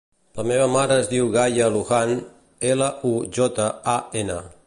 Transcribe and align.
La 0.37 0.43
meva 0.51 0.63
mare 0.75 0.95
es 1.01 1.09
diu 1.11 1.27
Gaia 1.35 1.67
Lujan: 1.75 2.15
ela, 2.71 2.89
u, 3.13 3.13
jota, 3.39 3.71
a, 3.97 3.99
ena. 4.23 4.43